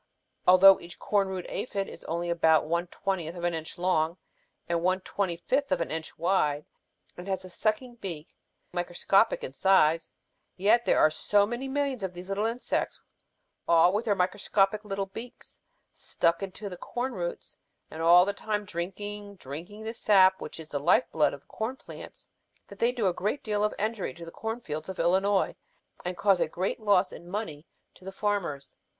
[0.47, 4.17] Although each corn root aphid is only about one twentieth of an inch long
[4.67, 6.65] and one twenty fifth of an inch wide
[7.15, 8.37] and has a sucking beak simply
[8.81, 10.11] microscopic in size,
[10.57, 12.99] yet there are so many millions of these little insects
[13.67, 15.61] all with their microscopic little beaks
[15.91, 17.59] stuck into the corn roots
[17.91, 21.45] and all the time drinking, drinking the sap which is the life blood of the
[21.45, 22.27] corn plants
[22.67, 25.55] that they do a great deal of injury to the corn fields of Illinois
[26.03, 28.75] and cause a great loss in money to the farmers.